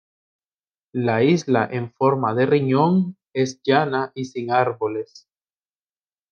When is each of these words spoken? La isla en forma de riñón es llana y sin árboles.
La 0.99 1.21
isla 1.23 1.69
en 1.71 1.93
forma 1.93 2.33
de 2.33 2.47
riñón 2.47 3.17
es 3.33 3.61
llana 3.61 4.11
y 4.15 4.25
sin 4.25 4.49
árboles. 4.49 5.29